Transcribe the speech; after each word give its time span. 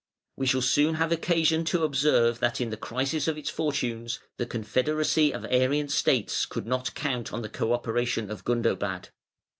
We 0.35 0.47
shall 0.47 0.63
soon 0.63 0.95
have 0.95 1.11
occasion 1.11 1.63
to 1.65 1.83
observe 1.83 2.39
that 2.39 2.59
in 2.59 2.71
the 2.71 2.75
crisis 2.75 3.27
of 3.27 3.37
its 3.37 3.51
fortunes 3.51 4.19
the 4.37 4.47
confederacy 4.47 5.31
of 5.31 5.45
Arian 5.45 5.89
states 5.89 6.47
could 6.47 6.65
not 6.65 6.95
count 6.95 7.31
on 7.31 7.43
the 7.43 7.49
co 7.49 7.71
operation 7.71 8.31
of 8.31 8.43
Gundobad. 8.43 9.09